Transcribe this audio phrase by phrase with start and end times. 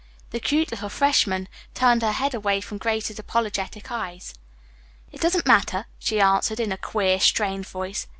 [0.31, 4.33] The "cute" little freshman turned her head away from Grace's apologetic gray eyes.
[5.11, 8.07] "It doesn't matter," she answered in a queer, strained voice.